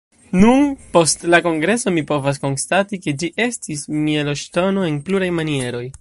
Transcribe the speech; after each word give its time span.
Nun, 0.43 0.63
post 0.95 1.25
la 1.33 1.39
kongreso, 1.47 1.93
mi 1.97 2.03
povas 2.13 2.41
konstati 2.47 3.01
ke 3.05 3.15
ĝi 3.25 3.29
estis 3.49 3.87
mejloŝtono 4.09 4.91
en 4.93 5.01
pluraj 5.11 5.33
manieroj. 5.43 5.89